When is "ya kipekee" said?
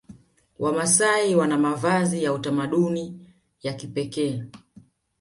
3.63-4.43